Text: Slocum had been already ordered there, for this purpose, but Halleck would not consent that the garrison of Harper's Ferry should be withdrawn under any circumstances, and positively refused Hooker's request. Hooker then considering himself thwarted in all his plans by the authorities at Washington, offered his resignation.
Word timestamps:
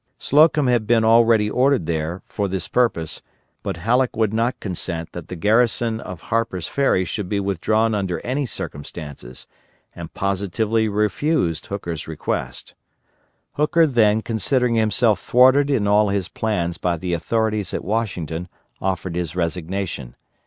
Slocum 0.17 0.65
had 0.65 0.87
been 0.87 1.03
already 1.05 1.47
ordered 1.47 1.85
there, 1.85 2.23
for 2.27 2.47
this 2.47 2.67
purpose, 2.67 3.21
but 3.61 3.77
Halleck 3.77 4.15
would 4.15 4.33
not 4.33 4.59
consent 4.59 5.11
that 5.11 5.27
the 5.27 5.35
garrison 5.35 5.99
of 5.99 6.21
Harper's 6.21 6.67
Ferry 6.67 7.05
should 7.05 7.29
be 7.29 7.39
withdrawn 7.39 7.93
under 7.93 8.19
any 8.21 8.47
circumstances, 8.47 9.45
and 9.95 10.11
positively 10.11 10.87
refused 10.87 11.67
Hooker's 11.67 12.07
request. 12.07 12.73
Hooker 13.51 13.85
then 13.85 14.23
considering 14.23 14.73
himself 14.73 15.19
thwarted 15.21 15.69
in 15.69 15.85
all 15.85 16.09
his 16.09 16.29
plans 16.29 16.79
by 16.79 16.97
the 16.97 17.13
authorities 17.13 17.71
at 17.71 17.85
Washington, 17.85 18.47
offered 18.81 19.15
his 19.15 19.35
resignation. 19.35 20.15